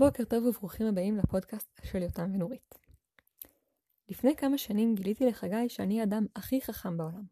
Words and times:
בוקר 0.00 0.24
טוב 0.24 0.44
וברוכים 0.44 0.86
הבאים 0.86 1.16
לפודקאסט 1.16 1.80
של 1.82 2.02
יותם 2.02 2.34
ונורית. 2.34 2.74
לפני 4.08 4.36
כמה 4.36 4.58
שנים 4.58 4.94
גיליתי 4.94 5.26
לחגי 5.26 5.68
שאני 5.68 6.00
האדם 6.00 6.26
הכי 6.36 6.60
חכם 6.60 6.96
בעולם. 6.96 7.24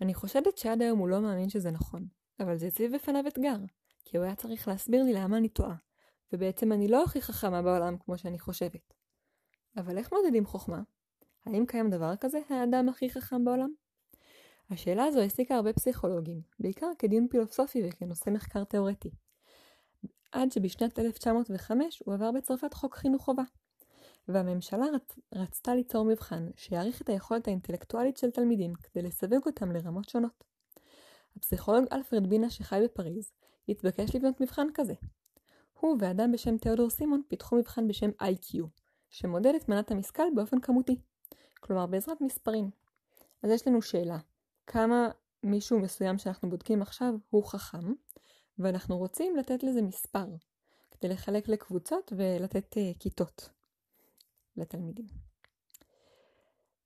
אני 0.00 0.14
חושדת 0.14 0.58
שעד 0.58 0.82
היום 0.82 0.98
הוא 0.98 1.08
לא 1.08 1.20
מאמין 1.20 1.48
שזה 1.48 1.70
נכון, 1.70 2.06
אבל 2.40 2.56
זה 2.56 2.66
הציב 2.66 2.94
בפניו 2.94 3.24
אתגר, 3.28 3.56
כי 4.04 4.16
הוא 4.16 4.24
היה 4.24 4.34
צריך 4.34 4.68
להסביר 4.68 5.02
לי 5.02 5.12
למה 5.12 5.36
אני 5.36 5.48
טועה, 5.48 5.74
ובעצם 6.32 6.72
אני 6.72 6.88
לא 6.88 7.04
הכי 7.04 7.22
חכמה 7.22 7.62
בעולם 7.62 7.96
כמו 7.98 8.18
שאני 8.18 8.38
חושבת. 8.38 8.94
אבל 9.76 9.98
איך 9.98 10.12
מודדים 10.12 10.46
חוכמה? 10.46 10.82
האם 11.46 11.66
קיים 11.66 11.90
דבר 11.90 12.16
כזה, 12.16 12.38
האדם 12.50 12.88
הכי 12.88 13.10
חכם 13.10 13.44
בעולם? 13.44 13.72
השאלה 14.70 15.04
הזו 15.04 15.20
העסיקה 15.20 15.54
הרבה 15.56 15.72
פסיכולוגים, 15.72 16.40
בעיקר 16.58 16.90
כדיון 16.98 17.28
פילוסופי 17.30 17.82
וכנושא 17.88 18.30
מחקר 18.30 18.64
תאורטי. 18.64 19.10
עד 20.34 20.52
שבשנת 20.52 20.98
1905 20.98 22.02
הוא 22.04 22.14
עבר 22.14 22.30
בצרפת 22.32 22.74
חוק 22.74 22.94
חינוך 22.94 23.22
חובה. 23.22 23.42
והממשלה 24.28 24.84
רצ... 24.94 25.18
רצתה 25.34 25.74
ליצור 25.74 26.04
מבחן 26.04 26.48
שיעריך 26.56 27.02
את 27.02 27.08
היכולת 27.08 27.48
האינטלקטואלית 27.48 28.16
של 28.16 28.30
תלמידים 28.30 28.74
כדי 28.74 29.02
לסווג 29.02 29.46
אותם 29.46 29.72
לרמות 29.72 30.08
שונות. 30.08 30.44
הפסיכולוג 31.36 31.84
אלפרד 31.92 32.26
בינה 32.26 32.50
שחי 32.50 32.80
בפריז 32.84 33.32
התבקש 33.68 34.16
לבנות 34.16 34.40
מבחן 34.40 34.66
כזה. 34.74 34.94
הוא 35.80 35.96
ואדם 36.00 36.32
בשם 36.32 36.58
תיאודור 36.58 36.90
סימון 36.90 37.22
פיתחו 37.28 37.56
מבחן 37.56 37.88
בשם 37.88 38.10
IQ, 38.22 38.58
שמודד 39.10 39.54
את 39.54 39.68
מנת 39.68 39.90
המשכל 39.90 40.26
באופן 40.34 40.60
כמותי, 40.60 40.96
כלומר 41.60 41.86
בעזרת 41.86 42.20
מספרים. 42.20 42.70
אז 43.42 43.50
יש 43.50 43.68
לנו 43.68 43.82
שאלה, 43.82 44.18
כמה 44.66 45.08
מישהו 45.42 45.78
מסוים 45.78 46.18
שאנחנו 46.18 46.50
בודקים 46.50 46.82
עכשיו 46.82 47.14
הוא 47.30 47.44
חכם, 47.44 47.92
ואנחנו 48.58 48.98
רוצים 48.98 49.36
לתת 49.36 49.62
לזה 49.62 49.82
מספר, 49.82 50.26
כדי 50.90 51.08
לחלק 51.08 51.48
לקבוצות 51.48 52.12
ולתת 52.16 52.76
uh, 52.76 52.98
כיתות 52.98 53.50
לתלמידים. 54.56 55.06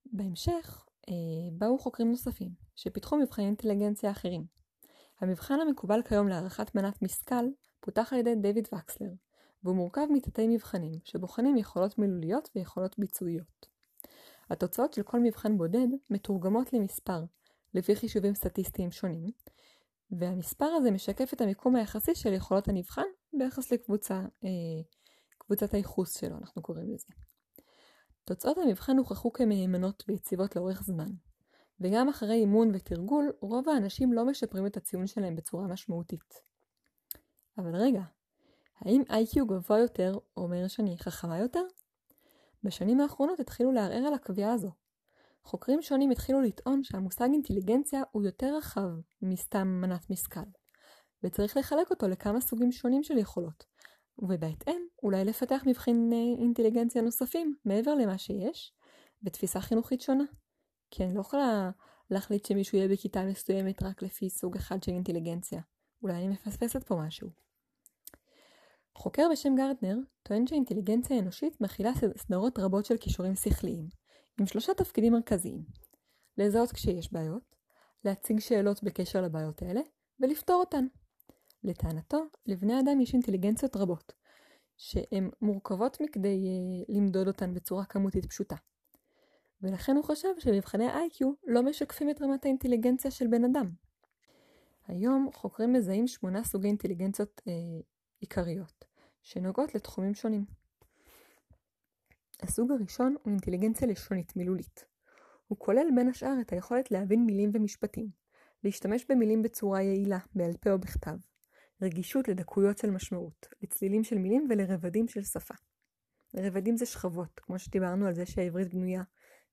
בהמשך 0.06 0.86
uh, 1.06 1.10
באו 1.52 1.78
חוקרים 1.78 2.10
נוספים, 2.10 2.50
שפיתחו 2.76 3.16
מבחני 3.16 3.44
אינטליגנציה 3.44 4.10
אחרים. 4.10 4.44
המבחן 5.20 5.60
המקובל 5.60 6.02
כיום 6.02 6.28
להערכת 6.28 6.74
מנת 6.74 7.02
משכל 7.02 7.44
פותח 7.80 8.12
על 8.12 8.18
ידי 8.18 8.34
דיוויד 8.34 8.68
וקסלר, 8.74 9.12
והוא 9.64 9.76
מורכב 9.76 10.06
מתתי 10.10 10.48
מבחנים 10.48 10.98
שבוחנים 11.04 11.56
יכולות 11.56 11.98
מילוליות 11.98 12.50
ויכולות 12.54 12.98
ביצועיות. 12.98 13.66
התוצאות 14.50 14.92
של 14.92 15.02
כל 15.02 15.20
מבחן 15.20 15.58
בודד 15.58 15.88
מתורגמות 16.10 16.72
למספר, 16.72 17.24
לפי 17.74 17.96
חישובים 17.96 18.34
סטטיסטיים 18.34 18.90
שונים, 18.90 19.30
והמספר 20.10 20.64
הזה 20.64 20.90
משקף 20.90 21.34
את 21.34 21.40
המיקום 21.40 21.76
היחסי 21.76 22.14
של 22.14 22.32
יכולות 22.32 22.68
הנבחן 22.68 23.06
ביחס 23.32 23.72
לקבוצה, 23.72 24.14
אה, 24.14 24.82
קבוצת 25.38 25.74
הייחוס 25.74 26.20
שלו, 26.20 26.36
אנחנו 26.36 26.62
קוראים 26.62 26.90
לזה. 26.90 27.08
תוצאות 28.24 28.58
המבחן 28.58 28.98
הוכחו 28.98 29.32
כמהימנות 29.32 30.04
ויציבות 30.08 30.56
לאורך 30.56 30.82
זמן, 30.82 31.08
וגם 31.80 32.08
אחרי 32.08 32.34
אימון 32.34 32.70
ותרגול, 32.74 33.32
רוב 33.40 33.68
האנשים 33.68 34.12
לא 34.12 34.24
משפרים 34.24 34.66
את 34.66 34.76
הציון 34.76 35.06
שלהם 35.06 35.36
בצורה 35.36 35.66
משמעותית. 35.66 36.34
אבל 37.58 37.76
רגע, 37.76 38.02
האם 38.80 39.02
איי-קיו 39.10 39.46
גבוה 39.46 39.78
יותר 39.78 40.18
אומר 40.36 40.68
שאני 40.68 40.98
חכמה 40.98 41.38
יותר? 41.38 41.62
בשנים 42.64 43.00
האחרונות 43.00 43.40
התחילו 43.40 43.72
לערער 43.72 44.06
על 44.06 44.14
הקביעה 44.14 44.52
הזו, 44.52 44.70
חוקרים 45.48 45.82
שונים 45.82 46.10
התחילו 46.10 46.40
לטעון 46.40 46.84
שהמושג 46.84 47.28
אינטליגנציה 47.32 48.02
הוא 48.12 48.22
יותר 48.22 48.56
רחב 48.56 48.88
מסתם 49.22 49.68
מנת 49.68 50.10
משכל, 50.10 50.40
וצריך 51.22 51.56
לחלק 51.56 51.90
אותו 51.90 52.08
לכמה 52.08 52.40
סוגים 52.40 52.72
שונים 52.72 53.02
של 53.02 53.18
יכולות, 53.18 53.64
ובהתאם 54.18 54.80
אולי 55.02 55.24
לפתח 55.24 55.62
מבחני 55.66 56.36
אינטליגנציה 56.38 57.02
נוספים 57.02 57.54
מעבר 57.64 57.94
למה 57.94 58.18
שיש, 58.18 58.72
ותפיסה 59.22 59.60
חינוכית 59.60 60.00
שונה. 60.00 60.24
כי 60.90 61.04
אני 61.04 61.14
לא 61.14 61.20
יכולה 61.20 61.70
להחליט 62.10 62.46
שמישהו 62.46 62.78
יהיה 62.78 62.88
בכיתה 62.88 63.24
מסוימת 63.24 63.82
רק 63.82 64.02
לפי 64.02 64.30
סוג 64.30 64.56
אחד 64.56 64.82
של 64.82 64.92
אינטליגנציה. 64.92 65.60
אולי 66.02 66.14
אני 66.14 66.28
מפספסת 66.28 66.84
פה 66.84 66.96
משהו. 66.96 67.28
חוקר 68.94 69.26
בשם 69.32 69.54
גרטנר 69.56 69.96
טוען 70.22 70.46
שהאינטליגנציה 70.46 71.16
האנושית 71.16 71.60
מכילה 71.60 71.90
סדרות 72.16 72.58
רבות 72.58 72.84
של 72.84 72.96
כישורים 72.96 73.34
שכליים, 73.34 73.88
עם 74.40 74.46
שלושה 74.46 74.74
תפקידים 74.74 75.12
מרכזיים 75.12 75.64
לזהות 76.38 76.72
כשיש 76.72 77.12
בעיות, 77.12 77.56
להציג 78.04 78.40
שאלות 78.40 78.82
בקשר 78.82 79.22
לבעיות 79.22 79.62
האלה, 79.62 79.80
ולפתור 80.20 80.56
אותן. 80.56 80.86
לטענתו, 81.64 82.24
לבני 82.46 82.80
אדם 82.80 83.00
יש 83.00 83.12
אינטליגנציות 83.12 83.76
רבות, 83.76 84.12
שהן 84.76 85.30
מורכבות 85.40 86.00
מכדי 86.00 86.46
uh, 86.88 86.92
למדוד 86.92 87.28
אותן 87.28 87.54
בצורה 87.54 87.84
כמותית 87.84 88.26
פשוטה. 88.26 88.56
ולכן 89.62 89.96
הוא 89.96 90.04
חשב 90.04 90.28
שמבחני 90.38 90.86
ה-IQ 90.86 91.24
לא 91.46 91.62
משקפים 91.62 92.10
את 92.10 92.22
רמת 92.22 92.44
האינטליגנציה 92.44 93.10
של 93.10 93.26
בן 93.26 93.44
אדם. 93.44 93.70
היום 94.86 95.30
חוקרים 95.34 95.72
מזהים 95.72 96.06
שמונה 96.06 96.44
סוגי 96.44 96.66
אינטליגנציות 96.66 97.40
אה, 97.48 97.52
עיקריות, 98.20 98.84
שנוגעות 99.22 99.74
לתחומים 99.74 100.14
שונים. 100.14 100.57
הסוג 102.42 102.72
הראשון 102.72 103.16
הוא 103.22 103.30
אינטליגנציה 103.32 103.88
לשונית 103.88 104.36
מילולית. 104.36 104.84
הוא 105.46 105.58
כולל 105.58 105.86
בין 105.94 106.08
השאר 106.08 106.34
את 106.40 106.52
היכולת 106.52 106.90
להבין 106.90 107.24
מילים 107.24 107.50
ומשפטים, 107.54 108.08
להשתמש 108.64 109.06
במילים 109.08 109.42
בצורה 109.42 109.82
יעילה, 109.82 110.18
בעל 110.34 110.56
פה 110.60 110.70
או 110.70 110.78
בכתב, 110.78 111.16
רגישות 111.82 112.28
לדקויות 112.28 112.78
של 112.78 112.90
משמעות, 112.90 113.48
לצלילים 113.62 114.04
של 114.04 114.18
מילים 114.18 114.46
ולרבדים 114.50 115.08
של 115.08 115.22
שפה. 115.22 115.54
רבדים 116.36 116.76
זה 116.76 116.86
שכבות, 116.86 117.40
כמו 117.42 117.58
שדיברנו 117.58 118.06
על 118.06 118.14
זה 118.14 118.26
שהעברית 118.26 118.74
בנויה 118.74 119.02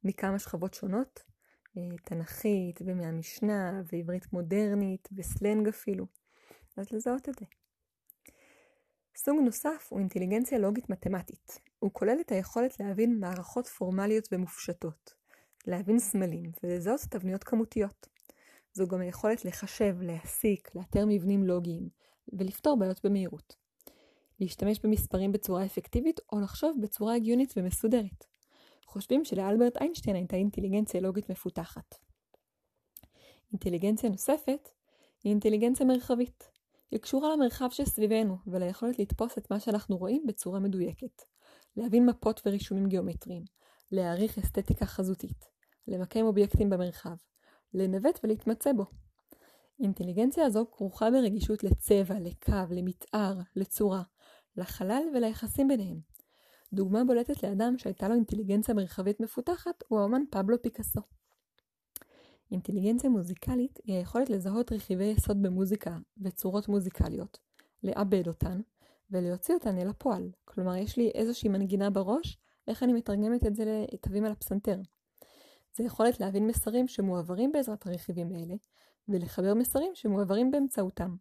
מכמה 0.03 0.39
שכבות 0.39 0.73
שונות, 0.73 1.19
אה, 1.77 1.97
תנכית 2.03 2.79
ומהמשנה 2.85 3.81
ועברית 3.91 4.33
מודרנית 4.33 5.09
וסלנג 5.17 5.67
אפילו, 5.67 6.05
אז 6.77 6.91
לזהות 6.91 7.29
את 7.29 7.35
זה. 7.39 7.45
סוג 9.17 9.39
נוסף 9.45 9.87
הוא 9.89 9.99
אינטליגנציה 9.99 10.57
לוגית 10.57 10.89
מתמטית. 10.89 11.59
הוא 11.85 11.93
כולל 11.93 12.17
את 12.21 12.31
היכולת 12.31 12.79
להבין 12.79 13.19
מערכות 13.19 13.67
פורמליות 13.67 14.27
ומופשטות, 14.31 15.13
להבין 15.67 15.99
סמלים 15.99 16.51
ולזהות 16.63 16.99
תבניות 16.99 17.43
כמותיות. 17.43 18.07
זו 18.73 18.87
גם 18.87 19.01
היכולת 19.01 19.45
לחשב, 19.45 19.95
להסיק, 20.01 20.75
לאתר 20.75 21.05
מבנים 21.07 21.43
לוגיים 21.43 21.89
ולפתור 22.33 22.77
בעיות 22.77 23.05
במהירות. 23.05 23.55
להשתמש 24.39 24.79
במספרים 24.83 25.31
בצורה 25.31 25.65
אפקטיבית 25.65 26.19
או 26.31 26.39
לחשוב 26.39 26.77
בצורה 26.81 27.15
הגיונית 27.15 27.53
ומסודרת. 27.57 28.25
חושבים 28.85 29.25
שלאלברט 29.25 29.77
איינשטיין 29.77 30.15
הייתה 30.15 30.35
אינטליגנציה 30.35 31.01
לוגית 31.01 31.29
מפותחת. 31.29 31.95
אינטליגנציה 33.51 34.09
נוספת 34.09 34.69
היא 35.23 35.29
אינטליגנציה 35.29 35.85
מרחבית. 35.85 36.49
היא 36.91 36.99
קשורה 36.99 37.33
למרחב 37.33 37.69
שסביבנו 37.71 38.37
וליכולת 38.47 38.99
לתפוס 38.99 39.37
את 39.37 39.51
מה 39.51 39.59
שאנחנו 39.59 39.97
רואים 39.97 40.23
בצורה 40.27 40.59
מדויקת. 40.59 41.34
להבין 41.77 42.05
מפות 42.05 42.41
ורישומים 42.45 42.87
גיאומטריים, 42.87 43.43
להעריך 43.91 44.37
אסתטיקה 44.37 44.85
חזותית, 44.85 45.45
למקם 45.87 46.25
אובייקטים 46.25 46.69
במרחב, 46.69 47.15
לנווט 47.73 48.19
ולהתמצא 48.23 48.73
בו. 48.73 48.85
אינטליגנציה 49.79 50.45
הזו 50.45 50.65
כרוכה 50.71 51.11
ברגישות 51.11 51.63
לצבע, 51.63 52.19
לקו, 52.19 52.53
למתאר, 52.69 53.39
לצורה, 53.55 54.03
לחלל 54.57 55.03
וליחסים 55.15 55.67
ביניהם. 55.67 55.99
דוגמה 56.73 57.03
בולטת 57.03 57.43
לאדם 57.43 57.77
שהייתה 57.77 58.07
לו 58.07 58.15
אינטליגנציה 58.15 58.75
מרחבית 58.75 59.19
מפותחת 59.19 59.83
הוא 59.87 59.99
האומן 59.99 60.21
פבלו 60.31 60.61
פיקאסו. 60.61 61.01
אינטליגנציה 62.51 63.09
מוזיקלית 63.09 63.79
היא 63.83 63.95
היכולת 63.95 64.29
לזהות 64.29 64.71
רכיבי 64.71 65.05
יסוד 65.05 65.41
במוזיקה 65.41 65.97
וצורות 66.21 66.67
מוזיקליות, 66.67 67.39
לעבד 67.83 68.27
אותן 68.27 68.61
ולהוציא 69.15 69.53
אותן 69.53 69.77
אל 69.77 69.87
הפועל. 69.87 70.31
כלומר, 70.45 70.75
יש 70.75 70.97
לי 70.97 71.11
איזושהי 71.15 71.49
מנגינה 71.49 71.89
בראש, 71.89 72.37
איך 72.67 72.83
אני 72.83 72.93
מתרגמת 72.93 73.45
את 73.45 73.55
זה 73.55 73.85
לתווים 73.93 74.25
על 74.25 74.31
הפסנתר. 74.31 74.77
זה 75.77 75.83
יכולת 75.83 76.19
להבין 76.19 76.47
מסרים 76.47 76.87
שמועברים 76.87 77.51
בעזרת 77.51 77.87
הרכיבים 77.87 78.31
האלה, 78.35 78.55
ולחבר 79.07 79.53
מסרים 79.53 79.91
שמועברים 79.93 80.51
באמצעותם. 80.51 81.15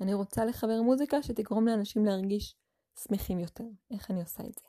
אני 0.00 0.14
רוצה 0.14 0.44
לחבר 0.44 0.82
מוזיקה 0.82 1.22
שתגרום 1.22 1.68
לאנשים 1.68 2.04
להרגיש 2.04 2.56
שמחים 3.02 3.38
יותר. 3.38 3.64
איך 3.90 4.10
אני 4.10 4.20
עושה 4.20 4.42
את 4.42 4.54
זה? 4.54 4.66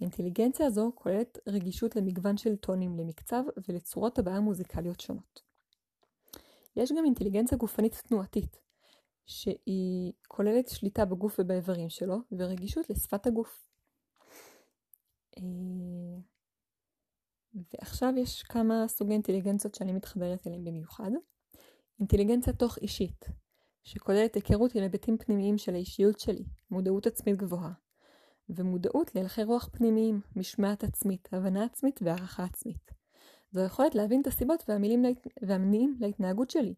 האינטליגנציה 0.00 0.66
הזו 0.66 0.92
כוללת 0.94 1.38
רגישות 1.48 1.96
למגוון 1.96 2.36
של 2.36 2.56
טונים, 2.56 2.96
למקצב 2.96 3.42
ולצורות 3.68 4.18
הבעה 4.18 4.40
מוזיקליות 4.40 5.00
שונות. 5.00 5.42
יש 6.76 6.92
גם 6.92 7.04
אינטליגנציה 7.04 7.58
גופנית 7.58 8.02
תנועתית, 8.08 8.56
שהיא 9.28 10.12
כוללת 10.28 10.68
שליטה 10.68 11.04
בגוף 11.04 11.36
ובאיברים 11.38 11.90
שלו, 11.90 12.16
ורגישות 12.32 12.90
לשפת 12.90 13.26
הגוף. 13.26 13.68
אה, 15.38 15.42
ועכשיו 17.54 18.12
יש 18.16 18.42
כמה 18.42 18.84
סוגי 18.88 19.12
אינטליגנציות 19.12 19.74
שאני 19.74 19.92
מתחברת 19.92 20.46
אליהם 20.46 20.64
במיוחד. 20.64 21.10
אינטליגנציה 22.00 22.52
תוך 22.52 22.78
אישית, 22.78 23.24
שכוללת 23.84 24.34
היכרות 24.34 24.74
עם 24.74 24.82
היבטים 24.82 25.18
פנימיים 25.18 25.58
של 25.58 25.74
האישיות 25.74 26.20
שלי, 26.20 26.44
מודעות 26.70 27.06
עצמית 27.06 27.36
גבוהה, 27.36 27.72
ומודעות 28.48 29.14
להלכי 29.14 29.44
רוח 29.44 29.68
פנימיים, 29.72 30.20
משמעת 30.36 30.84
עצמית, 30.84 31.28
הבנה 31.32 31.64
עצמית 31.64 32.00
והערכה 32.02 32.44
עצמית. 32.44 32.90
זו 33.52 33.60
היכולת 33.60 33.94
להבין 33.94 34.20
את 34.20 34.26
הסיבות 34.26 34.64
והמילים 34.68 35.04
והמניעים 35.42 35.96
להתנהגות 36.00 36.50
שלי. 36.50 36.74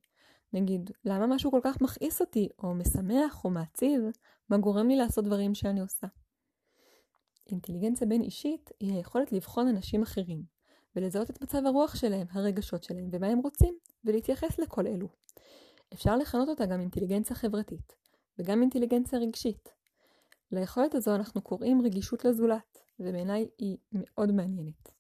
נגיד, 0.53 0.91
למה 1.05 1.27
משהו 1.27 1.51
כל 1.51 1.61
כך 1.63 1.81
מכעיס 1.81 2.21
אותי, 2.21 2.49
או 2.59 2.75
משמח, 2.75 3.45
או 3.45 3.51
מעציב, 3.51 4.03
מה 4.49 4.59
גורם 4.59 4.89
לי 4.89 4.97
לעשות 4.97 5.25
דברים 5.25 5.55
שאני 5.55 5.81
עושה. 5.81 6.07
אינטליגנציה 7.51 8.07
בין 8.07 8.23
אישית 8.23 8.71
היא 8.81 8.95
היכולת 8.95 9.33
לבחון 9.33 9.69
אנשים 9.69 10.03
אחרים, 10.03 10.43
ולזהות 10.97 11.31
את 11.31 11.43
מצב 11.43 11.67
הרוח 11.67 11.95
שלהם, 11.95 12.27
הרגשות 12.31 12.83
שלהם, 12.83 13.09
ומה 13.13 13.27
הם 13.27 13.39
רוצים, 13.39 13.79
ולהתייחס 14.05 14.59
לכל 14.59 14.87
אלו. 14.87 15.09
אפשר 15.93 16.17
לכנות 16.17 16.49
אותה 16.49 16.67
גם 16.67 16.81
אינטליגנציה 16.81 17.37
חברתית, 17.37 17.97
וגם 18.39 18.61
אינטליגנציה 18.61 19.19
רגשית. 19.19 19.69
ליכולת 20.53 20.95
הזו 20.95 21.15
אנחנו 21.15 21.43
קוראים 21.43 21.83
רגישות 21.83 22.25
לזולת, 22.25 22.79
ובעיניי 23.01 23.49
היא 23.59 23.77
מאוד 23.93 24.33
מעניינת. 24.33 24.93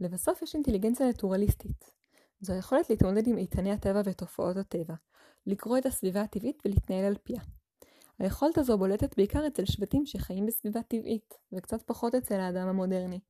לבסוף 0.00 0.42
יש 0.42 0.54
אינטליגנציה 0.54 1.08
נטורליסטית. 1.08 1.94
זו 2.44 2.52
היכולת 2.52 2.90
להתמודד 2.90 3.26
עם 3.26 3.38
איתני 3.38 3.72
הטבע 3.72 4.02
ותופעות 4.04 4.56
הטבע, 4.56 4.94
לקרוא 5.46 5.78
את 5.78 5.86
הסביבה 5.86 6.22
הטבעית 6.22 6.62
ולהתנהל 6.64 7.04
על 7.04 7.16
פיה. 7.22 7.40
היכולת 8.18 8.58
הזו 8.58 8.78
בולטת 8.78 9.16
בעיקר 9.16 9.46
אצל 9.46 9.64
שבטים 9.64 10.06
שחיים 10.06 10.46
בסביבה 10.46 10.82
טבעית, 10.82 11.34
וקצת 11.52 11.82
פחות 11.82 12.14
אצל 12.14 12.40
האדם 12.40 12.68
המודרני, 12.68 13.20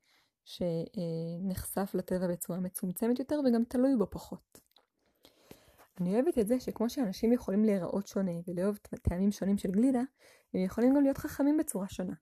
שנחשף 0.44 1.90
לטבע 1.94 2.26
בצורה 2.26 2.60
מצומצמת 2.60 3.18
יותר 3.18 3.40
וגם 3.46 3.64
תלוי 3.64 3.96
בו 3.96 4.06
פחות. 4.10 4.60
אני 6.00 6.14
אוהבת 6.14 6.38
את 6.38 6.48
זה 6.48 6.60
שכמו 6.60 6.90
שאנשים 6.90 7.32
יכולים 7.32 7.64
להיראות 7.64 8.06
שונה 8.06 8.32
ולאהוב 8.46 8.78
טעמים 9.02 9.32
שונים 9.32 9.58
של 9.58 9.70
גלידה, 9.70 10.02
הם 10.54 10.60
יכולים 10.64 10.94
גם 10.94 11.02
להיות 11.02 11.18
חכמים 11.18 11.56
בצורה 11.56 11.88
שונה. 11.88 12.14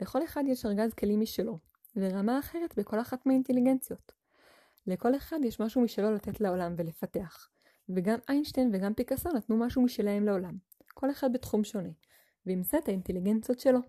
לכל 0.00 0.24
אחד 0.24 0.44
יש 0.46 0.66
ארגז 0.66 0.94
כלים 0.94 1.20
משלו, 1.20 1.58
ורמה 1.96 2.38
אחרת 2.38 2.78
בכל 2.78 3.00
אחת 3.00 3.26
מהאינטליגנציות. 3.26 4.21
לכל 4.86 5.16
אחד 5.16 5.38
יש 5.44 5.60
משהו 5.60 5.80
משלו 5.80 6.14
לתת 6.14 6.40
לעולם 6.40 6.74
ולפתח, 6.76 7.48
וגם 7.88 8.18
איינשטיין 8.28 8.70
וגם 8.72 8.94
פיקאסו 8.94 9.32
נתנו 9.32 9.56
משהו 9.56 9.82
משלהם 9.82 10.26
לעולם, 10.26 10.56
כל 10.94 11.10
אחד 11.10 11.32
בתחום 11.32 11.64
שונה, 11.64 11.90
ועם 12.46 12.62
זה 12.62 12.78
את 12.78 12.88
האינטליגנציות 12.88 13.60
שלו. 13.60 13.80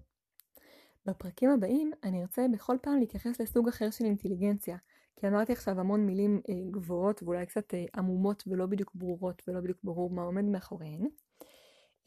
בפרקים 1.06 1.50
הבאים 1.50 1.92
אני 2.04 2.22
ארצה 2.22 2.45
בכל 2.54 2.78
פעם 2.81 3.00
להתייחס 3.00 3.42
לסוג 3.42 3.68
אחר 3.68 3.92
של 3.92 4.06
אינטליגנציה, 4.06 4.78
כי 5.16 5.28
אמרתי 5.28 5.54
עכשיו 5.54 5.80
המון 5.80 6.06
מילים 6.06 6.42
אה, 6.50 6.54
גבוהות 6.72 7.24
ואולי 7.24 7.45
קצת 7.45 7.74
אה, 7.74 7.86
עמומות 7.95 8.44
ולא 8.48 8.66
בדיוק 8.66 8.92
ברורות 8.95 9.42
ולא 9.48 9.60
בדיוק 9.60 9.78
ברור 9.84 10.10
מה 10.10 10.22
עומד 10.22 10.44
מאחוריהן. 10.44 11.07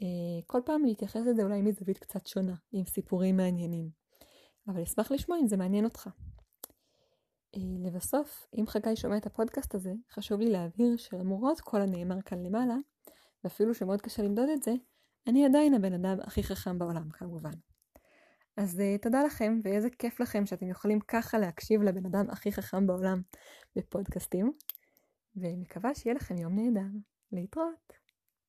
אה, 0.02 0.06
כל 0.46 0.60
פעם 0.64 0.84
להתייחס 0.84 1.20
לזה 1.26 1.42
אולי 1.42 1.62
מזווית 1.62 1.98
קצת 1.98 2.26
שונה, 2.26 2.54
עם 2.72 2.84
סיפורים 2.84 3.36
מעניינים. 3.36 3.90
אבל 4.68 4.82
אשמח 4.82 5.10
לשמוע 5.10 5.38
אם 5.38 5.46
זה 5.46 5.56
מעניין 5.56 5.84
אותך. 5.84 6.08
אה, 7.56 7.62
לבסוף, 7.86 8.46
אם 8.58 8.66
חגי 8.66 8.96
שומע 8.96 9.16
את 9.16 9.26
הפודקאסט 9.26 9.74
הזה, 9.74 9.92
חשוב 10.10 10.40
לי 10.40 10.50
להבהיר 10.50 10.96
שלמרות 10.96 11.60
כל 11.60 11.80
הנאמר 11.80 12.22
כאן 12.22 12.46
למעלה, 12.46 12.76
ואפילו 13.44 13.74
שמאוד 13.74 14.00
קשה 14.00 14.22
למדוד 14.22 14.48
את 14.48 14.62
זה, 14.62 14.72
אני 15.26 15.44
עדיין 15.44 15.74
הבן 15.74 15.92
אדם 15.92 16.16
הכי 16.22 16.42
חכם 16.42 16.78
בעולם 16.78 17.10
כמובן. 17.10 17.50
אז 18.56 18.80
uh, 18.80 19.02
תודה 19.02 19.24
לכם, 19.24 19.60
ואיזה 19.64 19.90
כיף 19.90 20.20
לכם 20.20 20.46
שאתם 20.46 20.68
יכולים 20.68 21.00
ככה 21.00 21.38
להקשיב 21.38 21.82
לבן 21.82 22.06
אדם 22.06 22.30
הכי 22.30 22.52
חכם 22.52 22.86
בעולם 22.86 23.22
בפודקאסטים, 23.76 24.52
ומקווה 25.36 25.94
שיהיה 25.94 26.14
לכם 26.14 26.36
יום 26.38 26.58
נהדר. 26.58 26.88
להתראות. 27.32 28.05